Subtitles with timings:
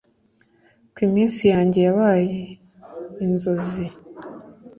[0.93, 2.35] ko iminsi yanjye yabaye
[3.25, 3.85] inzozi